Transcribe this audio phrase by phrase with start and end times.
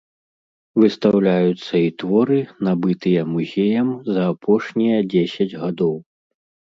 [0.83, 5.93] Выстаўляюцца і творы, набытыя музеем за апошнія дзесяць гадоў.